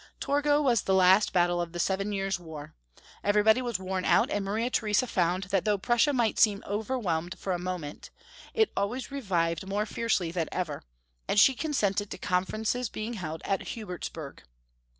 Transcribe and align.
Torgau 0.19 0.63
was 0.63 0.81
the 0.81 0.95
last 0.95 1.31
battle 1.31 1.61
of 1.61 1.73
the 1.73 1.79
Seven 1.79 2.11
Years' 2.11 2.39
War. 2.39 2.73
Everybody 3.23 3.61
was 3.61 3.77
worn 3.77 4.03
out, 4.03 4.31
and 4.31 4.43
Maria 4.43 4.71
The 4.71 4.79
resa 4.81 5.05
foimd 5.05 5.49
that 5.49 5.63
though 5.63 5.77
Prussia 5.77 6.11
might 6.11 6.39
seem 6.39 6.63
over 6.65 6.97
whelmed 6.97 7.37
for 7.37 7.53
a 7.53 7.59
moment, 7.59 8.09
it 8.55 8.71
always 8.75 9.11
revived 9.11 9.67
more 9.67 9.85
fiercely 9.85 10.31
than 10.31 10.49
ever, 10.51 10.81
and 11.27 11.39
she 11.39 11.53
consented 11.53 12.09
to 12.09 12.17
conferences 12.17 12.89
being 12.89 13.13
held 13.13 13.43
at 13.43 13.59
Hubertsberg. 13.75 14.39